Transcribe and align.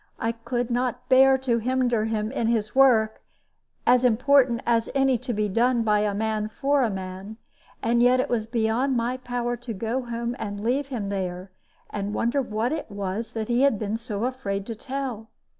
I 0.17 0.31
could 0.31 0.71
not 0.71 1.07
bear 1.09 1.37
to 1.37 1.59
hinder 1.59 2.05
him 2.05 2.31
in 2.31 2.47
his 2.47 2.73
work 2.73 3.21
as 3.85 4.03
important 4.03 4.63
as 4.65 4.89
any 4.95 5.15
to 5.19 5.31
be 5.31 5.47
done 5.47 5.83
by 5.83 6.11
man 6.15 6.49
for 6.49 6.89
man 6.89 7.37
and 7.83 8.01
yet 8.01 8.19
it 8.19 8.27
was 8.27 8.47
beyond 8.47 8.97
my 8.97 9.17
power 9.17 9.55
to 9.57 9.73
go 9.75 10.01
home 10.01 10.35
and 10.39 10.59
leave 10.63 10.87
him 10.87 11.09
there, 11.09 11.51
and 11.91 12.15
wonder 12.15 12.41
what 12.41 12.71
it 12.71 12.89
was 12.89 13.33
that 13.33 13.47
he 13.47 13.61
had 13.61 13.77
been 13.77 13.95
so 13.95 14.23
afraid 14.25 14.65
to 14.65 14.75
tell. 14.75 15.29